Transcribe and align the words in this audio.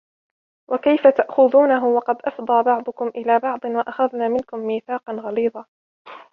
وكيف 0.71 1.07
تأخذونه 1.07 1.85
وقد 1.85 2.17
أفضى 2.25 2.63
بعضكم 2.63 3.07
إلى 3.07 3.39
بعض 3.39 3.65
وأخذن 3.65 4.31
منكم 4.31 4.59
ميثاقا 4.59 5.13
غليظا 5.13 5.65